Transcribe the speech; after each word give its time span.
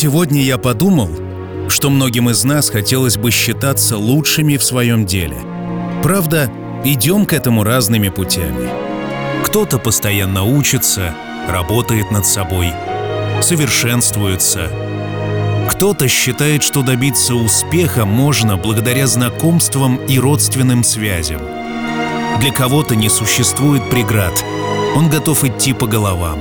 Сегодня 0.00 0.42
я 0.42 0.58
подумал, 0.58 1.10
что 1.68 1.90
многим 1.90 2.30
из 2.30 2.44
нас 2.44 2.70
хотелось 2.70 3.16
бы 3.16 3.32
считаться 3.32 3.98
лучшими 3.98 4.56
в 4.56 4.62
своем 4.62 5.04
деле. 5.04 5.38
Правда, 6.04 6.52
идем 6.84 7.26
к 7.26 7.32
этому 7.32 7.64
разными 7.64 8.08
путями. 8.08 8.70
Кто-то 9.42 9.80
постоянно 9.80 10.44
учится, 10.44 11.16
работает 11.48 12.12
над 12.12 12.26
собой, 12.26 12.70
совершенствуется. 13.42 14.70
Кто-то 15.68 16.06
считает, 16.06 16.62
что 16.62 16.82
добиться 16.82 17.34
успеха 17.34 18.04
можно 18.04 18.56
благодаря 18.56 19.08
знакомствам 19.08 19.96
и 20.06 20.20
родственным 20.20 20.84
связям. 20.84 21.40
Для 22.38 22.52
кого-то 22.52 22.94
не 22.94 23.08
существует 23.08 23.90
преград, 23.90 24.44
он 24.94 25.10
готов 25.10 25.42
идти 25.42 25.72
по 25.72 25.88
головам. 25.88 26.38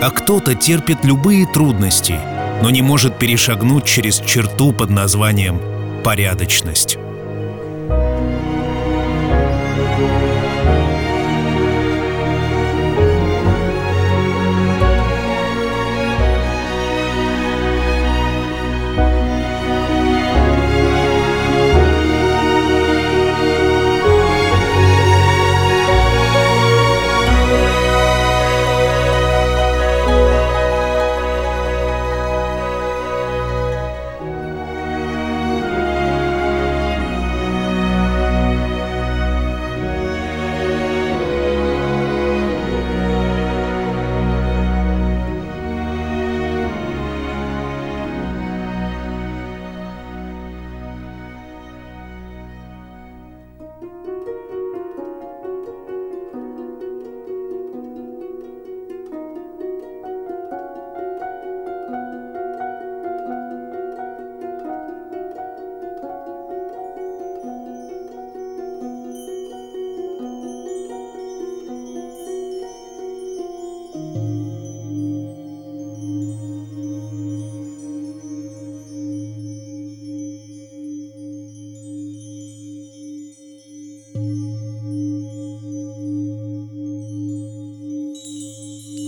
А 0.00 0.08
кто-то 0.10 0.54
терпит 0.54 1.04
любые 1.04 1.48
трудности– 1.48 2.20
но 2.62 2.70
не 2.70 2.82
может 2.82 3.18
перешагнуть 3.18 3.84
через 3.84 4.20
черту 4.20 4.72
под 4.72 4.90
названием 4.90 5.60
«порядочность». 6.02 6.98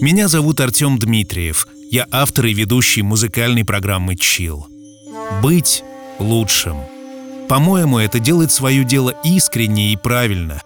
Меня 0.01 0.29
зовут 0.29 0.61
Артем 0.61 0.97
Дмитриев. 0.99 1.67
Я 1.91 2.07
автор 2.13 2.47
и 2.47 2.55
ведущий 2.55 3.03
музыкальной 3.03 3.65
программы 3.65 4.15
«Чил». 4.15 4.69
Быть 5.43 5.83
лучшим. 6.21 6.77
По-моему, 7.49 7.99
это 7.99 8.21
делать 8.21 8.53
свое 8.53 8.85
дело 8.85 9.13
искренне 9.25 9.93
и 9.93 9.97
правильно, 9.97 10.63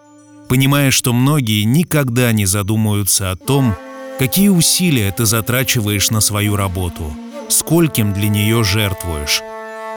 понимая, 0.50 0.90
что 0.90 1.14
многие 1.14 1.62
никогда 1.62 2.32
не 2.32 2.44
задумаются 2.44 3.30
о 3.30 3.36
том, 3.36 3.74
какие 4.18 4.48
усилия 4.48 5.10
ты 5.12 5.24
затрачиваешь 5.24 6.10
на 6.10 6.20
свою 6.20 6.56
работу, 6.56 7.16
скольким 7.48 8.12
для 8.12 8.28
нее 8.28 8.62
жертвуешь. 8.64 9.40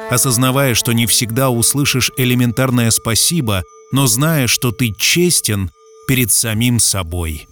Осознавая, 0.09 0.75
что 0.75 0.93
не 0.93 1.07
всегда 1.07 1.49
услышишь 1.49 2.11
элементарное 2.15 2.89
спасибо, 2.89 3.63
но 3.91 4.07
зная, 4.07 4.47
что 4.47 4.71
ты 4.71 4.93
честен 4.97 5.71
перед 6.07 6.31
самим 6.31 6.79
собой. 6.79 7.47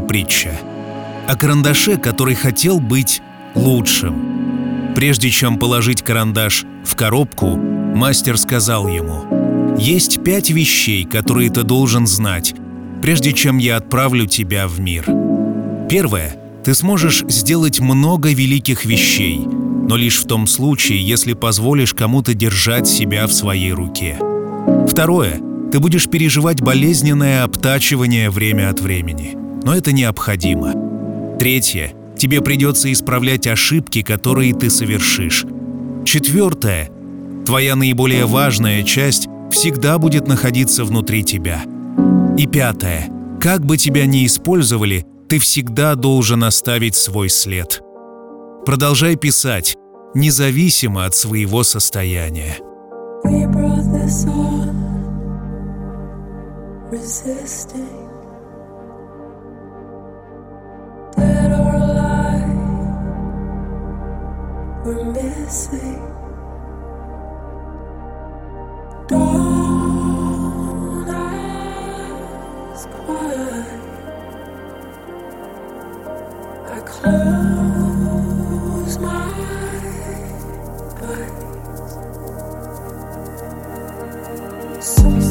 Одна 0.00 0.08
притча 0.08 0.60
о 1.28 1.36
карандаше, 1.36 1.96
который 1.96 2.34
хотел 2.34 2.80
быть 2.80 3.22
лучшим. 3.54 4.92
Прежде 4.94 5.30
чем 5.30 5.58
положить 5.58 6.02
карандаш 6.02 6.64
в 6.84 6.96
коробку, 6.96 7.56
мастер 7.56 8.36
сказал 8.36 8.88
ему, 8.88 9.76
«Есть 9.78 10.24
пять 10.24 10.50
вещей, 10.50 11.04
которые 11.04 11.50
ты 11.50 11.62
должен 11.62 12.06
знать, 12.06 12.54
прежде 13.00 13.32
чем 13.32 13.58
я 13.58 13.76
отправлю 13.76 14.26
тебя 14.26 14.66
в 14.66 14.80
мир. 14.80 15.04
Первое. 15.88 16.36
Ты 16.64 16.74
сможешь 16.74 17.24
сделать 17.28 17.80
много 17.80 18.32
великих 18.32 18.84
вещей, 18.84 19.38
но 19.38 19.96
лишь 19.96 20.18
в 20.18 20.26
том 20.26 20.46
случае, 20.46 21.06
если 21.06 21.32
позволишь 21.32 21.94
кому-то 21.94 22.34
держать 22.34 22.86
себя 22.86 23.26
в 23.26 23.32
своей 23.32 23.72
руке. 23.72 24.18
Второе. 24.86 25.40
Ты 25.72 25.78
будешь 25.78 26.08
переживать 26.08 26.60
болезненное 26.60 27.44
обтачивание 27.44 28.28
время 28.28 28.70
от 28.70 28.80
времени, 28.80 29.36
но 29.62 29.74
это 29.74 29.92
необходимо. 29.92 31.38
Третье. 31.38 31.92
Тебе 32.16 32.42
придется 32.42 32.92
исправлять 32.92 33.46
ошибки, 33.46 34.02
которые 34.02 34.52
ты 34.52 34.68
совершишь. 34.68 35.46
Четвертое. 36.04 36.90
Твоя 37.46 37.76
наиболее 37.76 38.26
важная 38.26 38.82
часть 38.82 39.26
всегда 39.50 39.98
будет 39.98 40.28
находиться 40.28 40.84
внутри 40.84 41.24
тебя. 41.24 41.62
И 42.36 42.46
пятое. 42.46 43.08
Как 43.40 43.64
бы 43.64 43.78
тебя 43.78 44.04
ни 44.04 44.26
использовали, 44.26 45.06
ты 45.28 45.38
всегда 45.38 45.94
должен 45.94 46.44
оставить 46.44 46.94
свой 46.94 47.30
след. 47.30 47.80
Продолжай 48.66 49.16
писать, 49.16 49.76
независимо 50.14 51.06
от 51.06 51.14
своего 51.14 51.62
состояния. 51.62 52.58
dead 61.16 61.52
or 61.52 61.74
alive, 61.74 62.78
we're 64.84 65.04
missing. 65.12 66.02
Don't 69.08 71.08
ask 71.08 72.88
why. 73.06 73.64
I 76.56 76.80
close 76.80 78.98
my 78.98 79.32
eyes. 81.02 81.32
So 84.80 85.29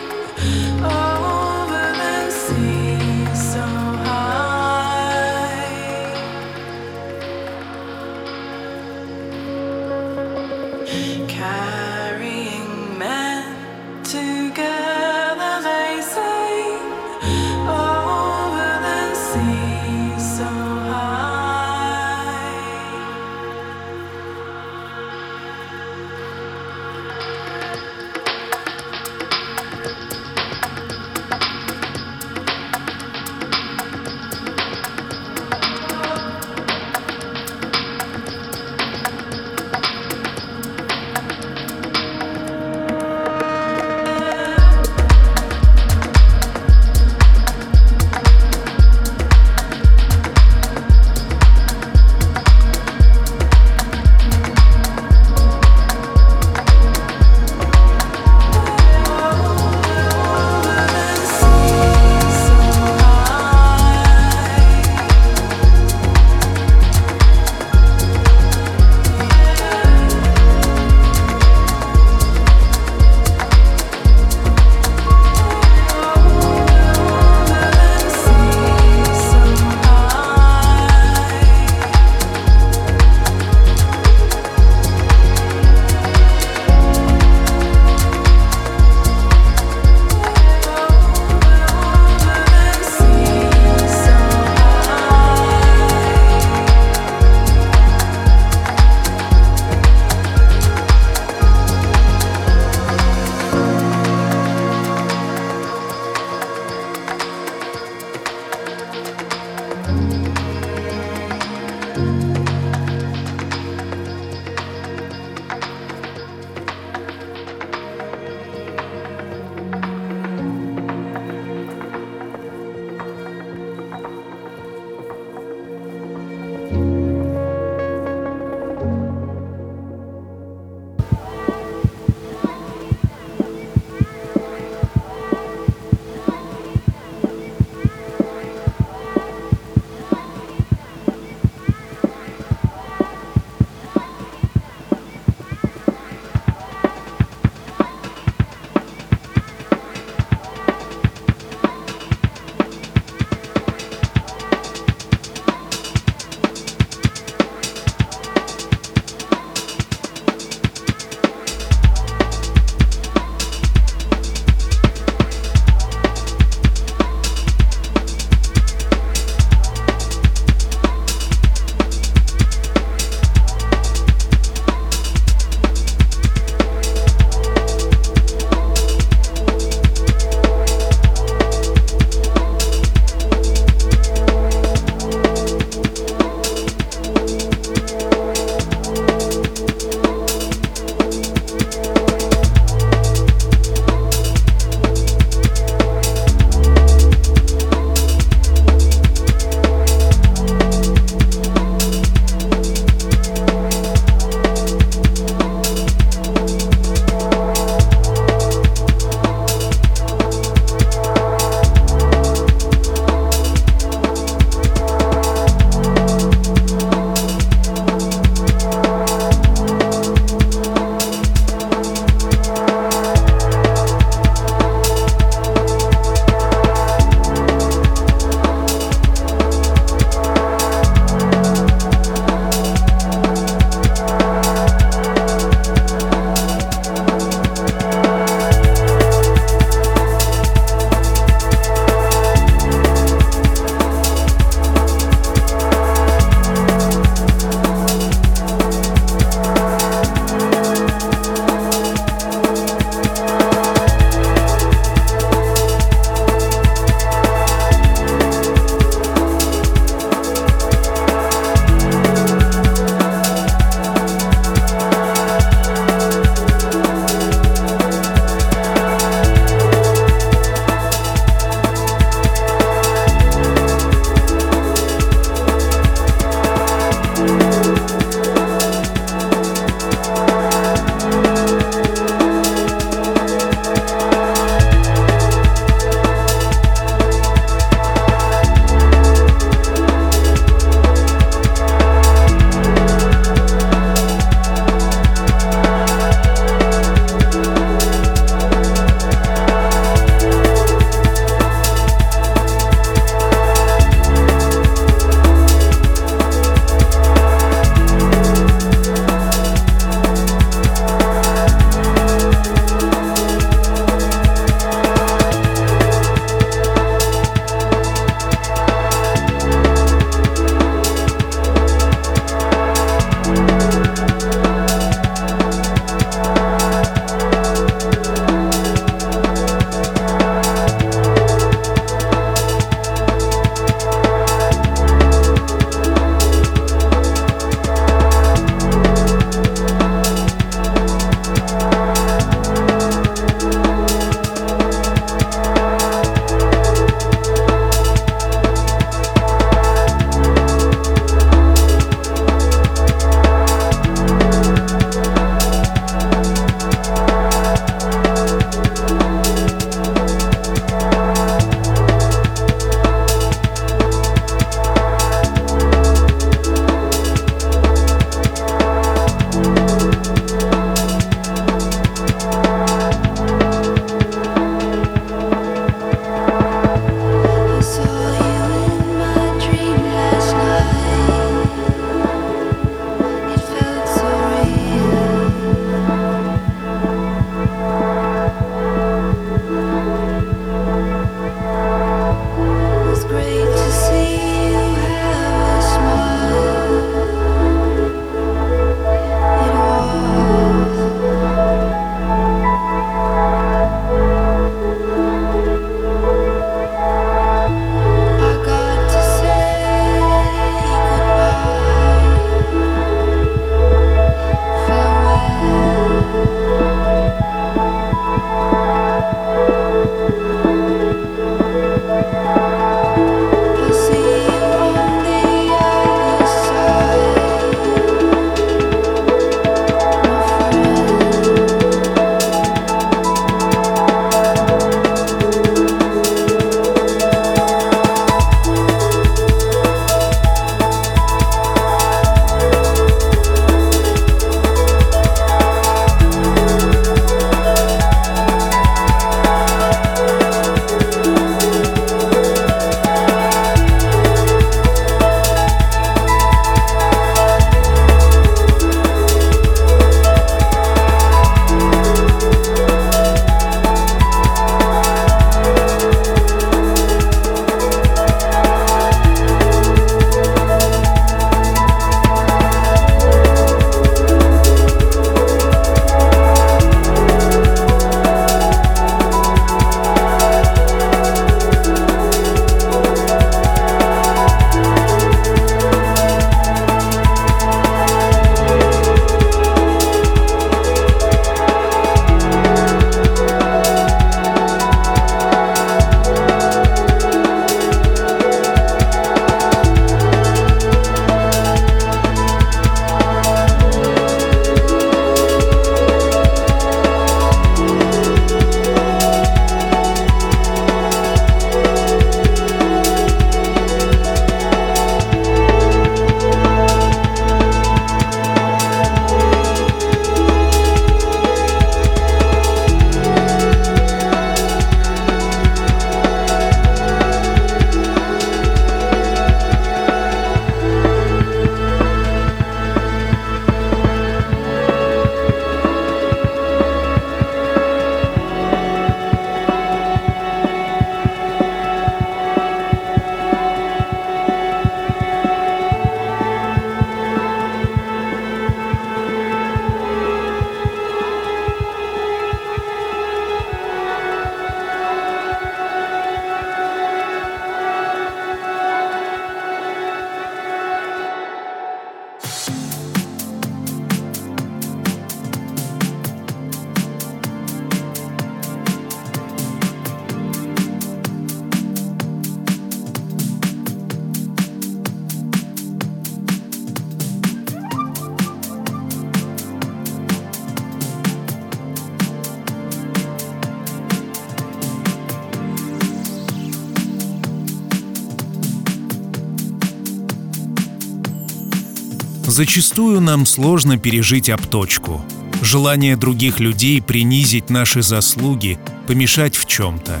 Зачастую 592.42 593.00
нам 593.00 593.24
сложно 593.24 593.78
пережить 593.78 594.28
обточку. 594.28 595.00
Желание 595.42 595.96
других 595.96 596.40
людей 596.40 596.82
принизить 596.82 597.50
наши 597.50 597.82
заслуги, 597.82 598.58
помешать 598.88 599.36
в 599.36 599.46
чем-то. 599.46 600.00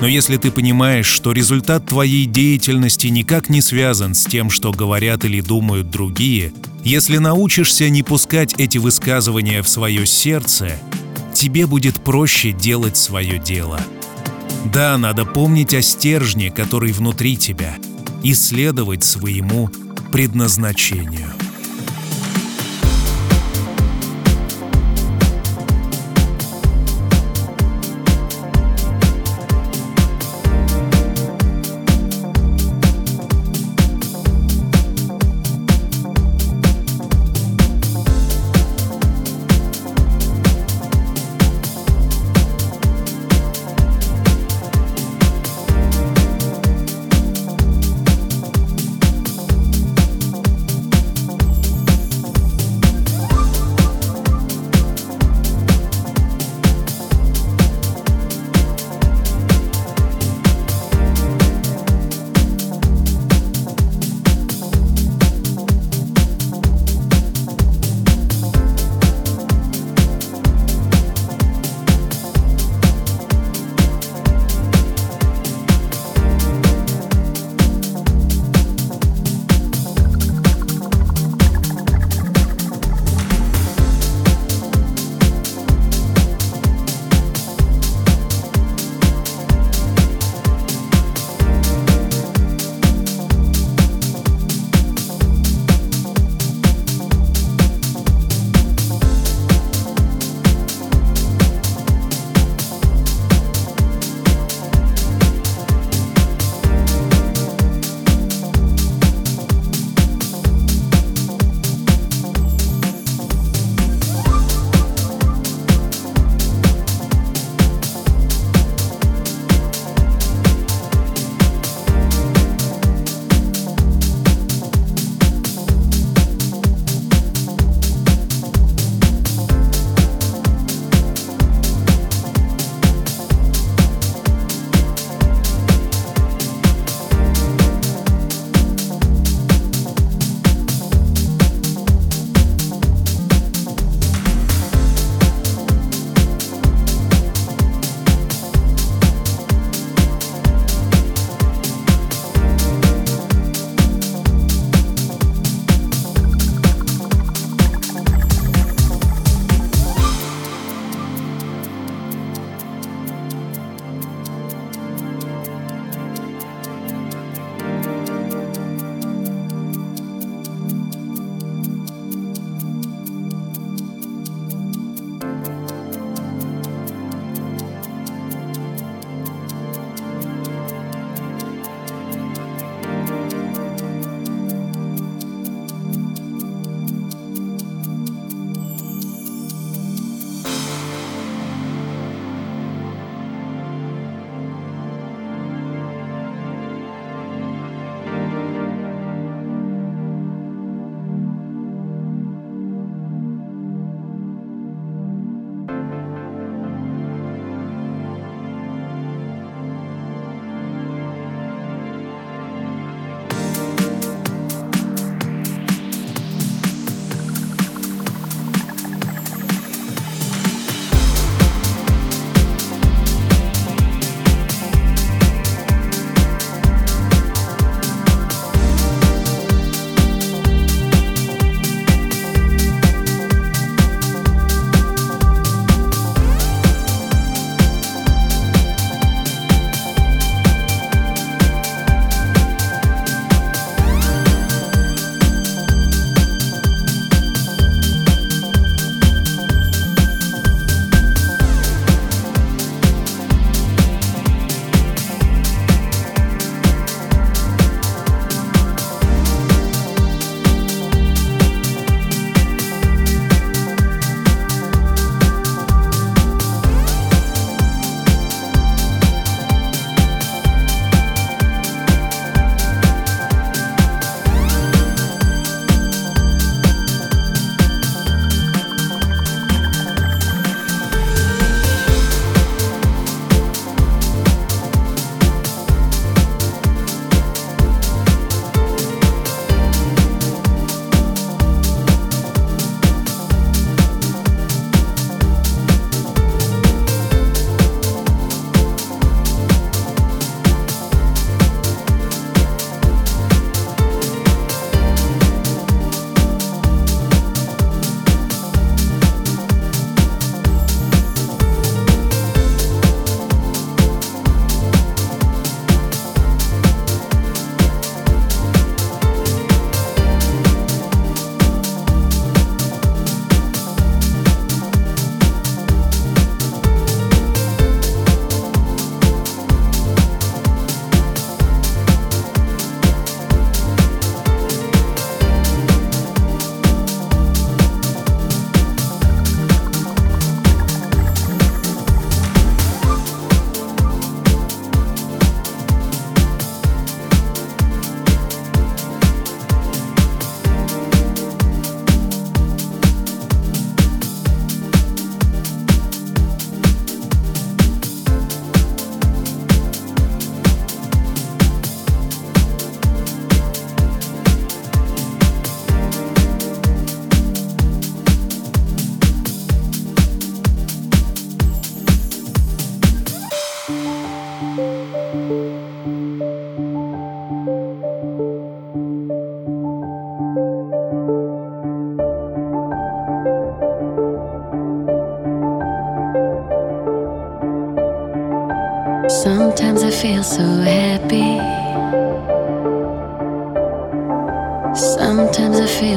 Но 0.00 0.06
если 0.06 0.36
ты 0.36 0.52
понимаешь, 0.52 1.08
что 1.08 1.32
результат 1.32 1.86
твоей 1.86 2.26
деятельности 2.26 3.08
никак 3.08 3.48
не 3.48 3.60
связан 3.60 4.14
с 4.14 4.26
тем, 4.26 4.48
что 4.48 4.70
говорят 4.70 5.24
или 5.24 5.40
думают 5.40 5.90
другие, 5.90 6.52
если 6.84 7.16
научишься 7.16 7.88
не 7.88 8.04
пускать 8.04 8.54
эти 8.58 8.78
высказывания 8.78 9.60
в 9.60 9.68
свое 9.68 10.06
сердце, 10.06 10.78
тебе 11.34 11.66
будет 11.66 12.00
проще 12.04 12.52
делать 12.52 12.96
свое 12.96 13.40
дело. 13.40 13.80
Да, 14.72 14.96
надо 14.98 15.24
помнить 15.24 15.74
о 15.74 15.82
стержне, 15.82 16.52
который 16.52 16.92
внутри 16.92 17.36
тебя, 17.36 17.74
и 18.22 18.34
следовать 18.34 19.02
своему 19.02 19.68
предназначению. 20.12 21.41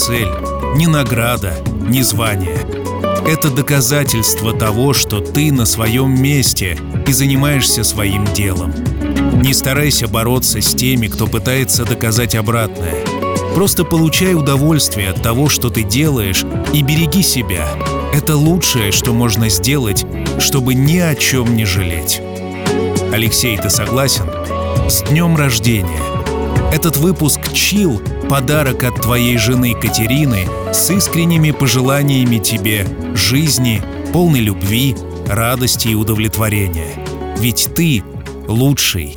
Цель, 0.00 0.30
не 0.76 0.86
награда, 0.86 1.52
не 1.86 2.02
звание. 2.02 2.66
Это 3.26 3.50
доказательство 3.50 4.54
того, 4.54 4.94
что 4.94 5.20
ты 5.20 5.52
на 5.52 5.66
своем 5.66 6.20
месте 6.20 6.78
и 7.06 7.12
занимаешься 7.12 7.84
своим 7.84 8.24
делом. 8.32 8.72
Не 9.42 9.52
старайся 9.52 10.08
бороться 10.08 10.62
с 10.62 10.74
теми, 10.74 11.08
кто 11.08 11.26
пытается 11.26 11.84
доказать 11.84 12.34
обратное. 12.34 13.04
Просто 13.54 13.84
получай 13.84 14.34
удовольствие 14.34 15.10
от 15.10 15.22
того, 15.22 15.50
что 15.50 15.68
ты 15.68 15.82
делаешь, 15.82 16.46
и 16.72 16.82
береги 16.82 17.22
себя. 17.22 17.68
Это 18.14 18.36
лучшее, 18.36 18.92
что 18.92 19.12
можно 19.12 19.50
сделать, 19.50 20.06
чтобы 20.38 20.72
ни 20.72 20.96
о 20.96 21.14
чем 21.14 21.54
не 21.54 21.66
жалеть. 21.66 22.22
Алексей, 23.12 23.58
ты 23.58 23.68
согласен? 23.68 24.24
С 24.88 25.02
днем 25.02 25.36
рождения! 25.36 26.00
Этот 26.72 26.96
выпуск 26.96 27.52
«Чил»— 27.52 28.00
подарок 28.30 28.84
от 28.84 28.94
твоей 29.02 29.36
жены 29.38 29.74
Катерины 29.74 30.46
с 30.72 30.88
искренними 30.88 31.50
пожеланиями 31.50 32.38
тебе 32.38 32.86
жизни, 33.12 33.82
полной 34.12 34.38
любви, 34.38 34.94
радости 35.26 35.88
и 35.88 35.96
удовлетворения. 35.96 36.94
Ведь 37.38 37.68
ты 37.74 38.04
лучший. 38.46 39.16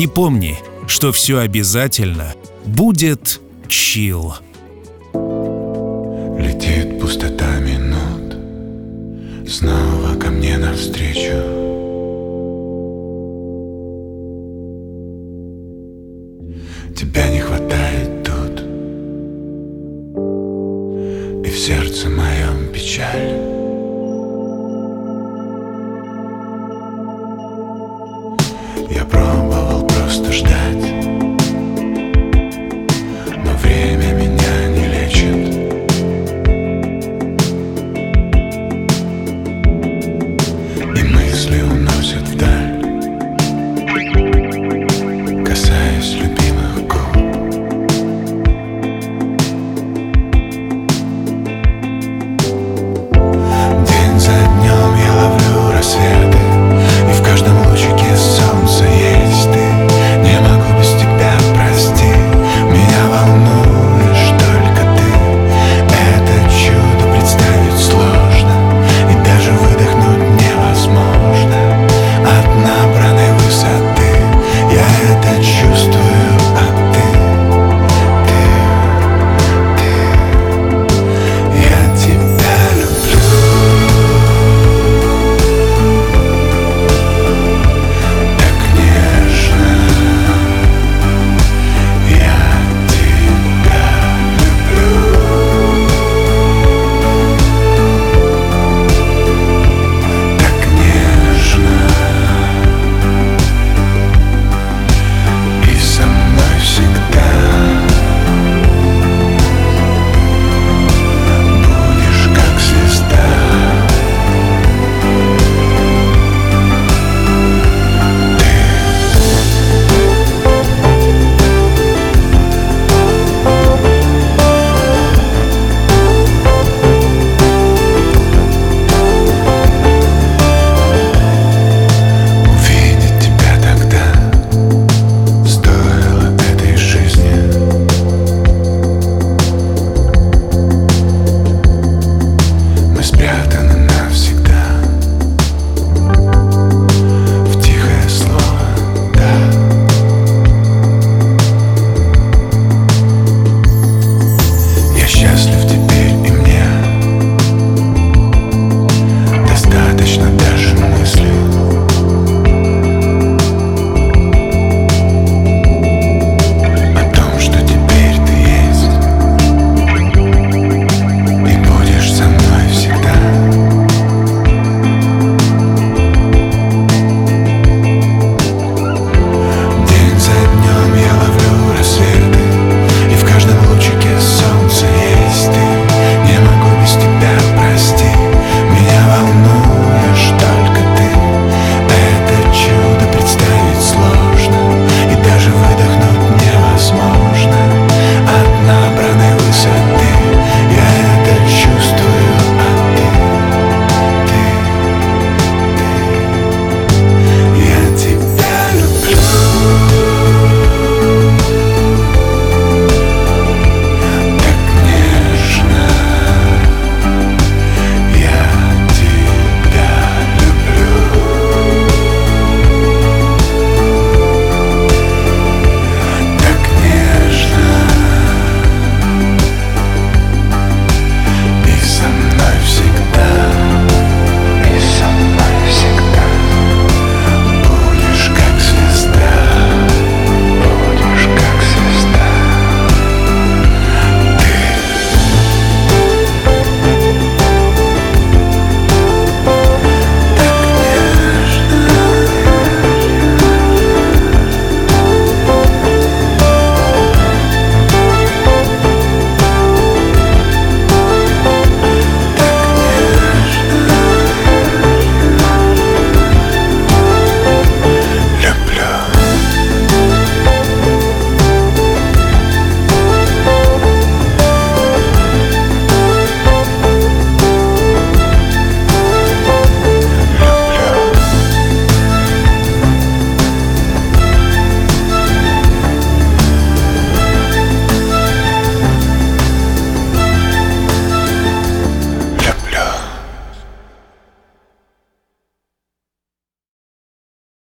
И 0.00 0.08
помни, 0.08 0.58
что 0.88 1.12
все 1.12 1.38
обязательно 1.38 2.34
будет 2.66 3.40
чил. 3.68 4.34
Летит 6.36 7.00
пустота 7.00 7.60
минут 7.60 8.36
Снова 9.48 10.16
ко 10.18 10.30
мне 10.30 10.58
навстречу 10.58 11.67